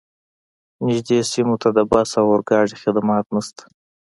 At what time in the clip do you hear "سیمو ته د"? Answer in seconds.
1.31-1.79